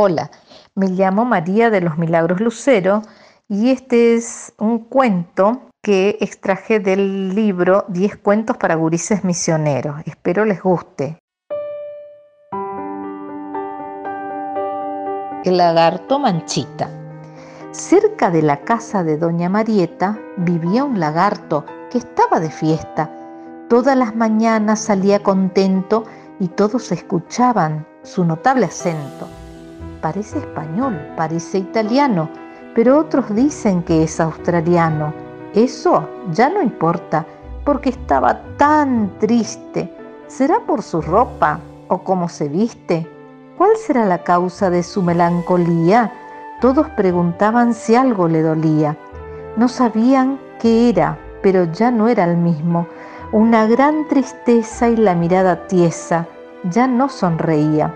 [0.00, 0.30] Hola,
[0.76, 3.02] me llamo María de los Milagros Lucero
[3.48, 9.96] y este es un cuento que extraje del libro 10 cuentos para gurises misioneros.
[10.06, 11.18] Espero les guste.
[15.44, 16.88] El lagarto Manchita.
[17.72, 23.10] Cerca de la casa de doña Marieta vivía un lagarto que estaba de fiesta.
[23.68, 26.04] Todas las mañanas salía contento
[26.38, 29.26] y todos escuchaban su notable acento.
[30.00, 32.28] Parece español, parece italiano,
[32.74, 35.12] pero otros dicen que es australiano.
[35.54, 37.26] Eso ya no importa,
[37.64, 39.92] porque estaba tan triste.
[40.28, 41.58] ¿Será por su ropa
[41.88, 43.06] o cómo se viste?
[43.56, 46.12] ¿Cuál será la causa de su melancolía?
[46.60, 48.96] Todos preguntaban si algo le dolía.
[49.56, 52.86] No sabían qué era, pero ya no era el mismo.
[53.32, 56.28] Una gran tristeza y la mirada tiesa.
[56.70, 57.92] Ya no sonreía.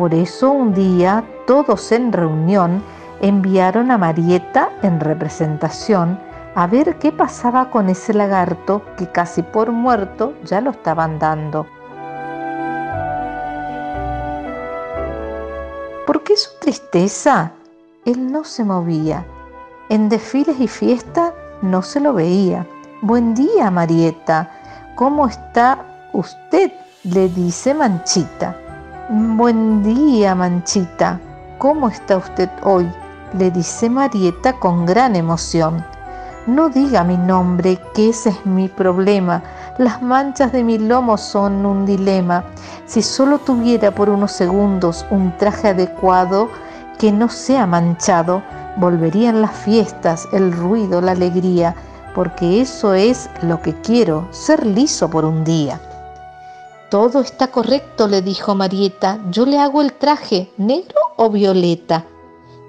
[0.00, 2.82] Por eso un día todos en reunión
[3.20, 6.18] enviaron a Marieta en representación
[6.54, 11.66] a ver qué pasaba con ese lagarto que casi por muerto ya lo estaban dando.
[16.06, 17.52] ¿Por qué su tristeza?
[18.06, 19.26] Él no se movía.
[19.90, 22.66] En desfiles y fiestas no se lo veía.
[23.02, 24.50] Buen día, Marieta.
[24.94, 26.72] ¿Cómo está usted?
[27.04, 28.69] le dice Manchita.
[29.12, 31.18] Buen día, Manchita.
[31.58, 32.88] ¿Cómo está usted hoy?
[33.36, 35.84] le dice Marieta con gran emoción.
[36.46, 39.42] No diga mi nombre, que ese es mi problema.
[39.78, 42.44] Las manchas de mi lomo son un dilema.
[42.86, 46.48] Si solo tuviera por unos segundos un traje adecuado
[46.96, 48.44] que no sea manchado,
[48.76, 51.74] volverían las fiestas, el ruido, la alegría,
[52.14, 55.80] porque eso es lo que quiero, ser liso por un día.
[56.90, 59.24] Todo está correcto, le dijo Marieta.
[59.30, 62.04] Yo le hago el traje, negro o violeta.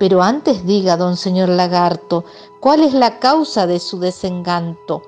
[0.00, 2.24] Pero antes diga, don señor lagarto,
[2.60, 5.02] ¿cuál es la causa de su desencanto?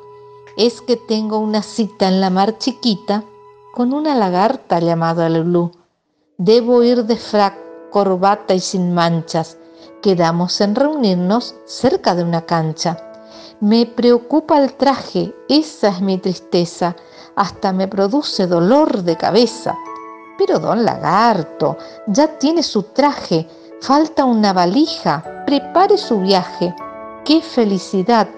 [0.57, 3.25] Es que tengo una cita en la mar chiquita
[3.75, 5.73] con una lagarta llamada Lulú.
[6.39, 7.57] Debo ir de frac,
[7.91, 9.59] corbata y sin manchas.
[10.03, 13.10] Quedamos en reunirnos cerca de una cancha.
[13.61, 16.97] Me preocupa el traje, esa es mi tristeza
[17.41, 19.75] hasta me produce dolor de cabeza.
[20.37, 21.77] Pero don lagarto,
[22.07, 23.49] ya tiene su traje,
[23.81, 26.75] falta una valija, prepare su viaje.
[27.25, 28.29] ¡Qué felicidad!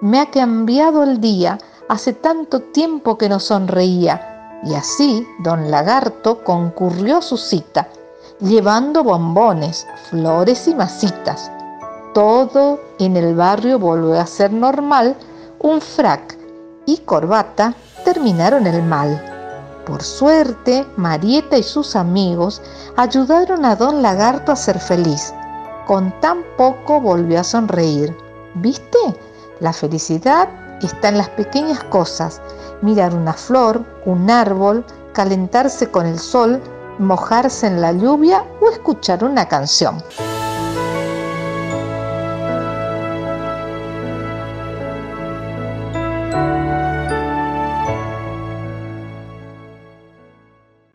[0.00, 4.60] Me ha cambiado el día, hace tanto tiempo que no sonreía.
[4.64, 7.88] Y así don lagarto concurrió a su cita,
[8.40, 11.50] llevando bombones, flores y masitas.
[12.18, 15.14] Todo en el barrio volvió a ser normal,
[15.60, 16.36] un frac
[16.84, 19.22] y corbata terminaron el mal.
[19.86, 22.60] Por suerte, Marieta y sus amigos
[22.96, 25.32] ayudaron a don Lagarto a ser feliz.
[25.86, 28.12] Con tan poco volvió a sonreír.
[28.56, 28.98] ¿Viste?
[29.60, 30.48] La felicidad
[30.82, 32.42] está en las pequeñas cosas.
[32.82, 36.60] Mirar una flor, un árbol, calentarse con el sol,
[36.98, 40.02] mojarse en la lluvia o escuchar una canción.